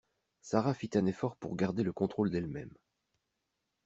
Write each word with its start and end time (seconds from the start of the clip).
Sara 0.41 0.73
fit 0.73 0.89
un 0.97 1.05
effort 1.05 1.35
pour 1.35 1.55
garder 1.55 1.83
le 1.83 1.93
contrôle 1.93 2.31
d’elle-même. 2.31 2.73